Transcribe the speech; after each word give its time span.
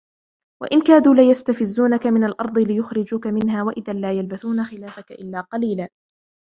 وإن 0.63 0.81
كادوا 0.81 1.13
ليستفزونك 1.15 2.07
من 2.07 2.23
الأرض 2.23 2.57
ليخرجوك 2.59 3.27
منها 3.27 3.63
وإذا 3.63 3.93
لا 3.93 4.11
يلبثون 4.11 4.63
خلافك 4.63 5.11
إلا 5.11 5.41
قليلا 5.41 5.87